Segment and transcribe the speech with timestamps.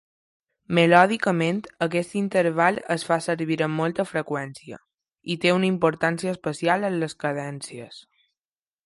[0.77, 4.81] Melòdicament, aquest interval es fa servir amb molta freqüència,
[5.35, 8.01] i té una importància especial en les cadències.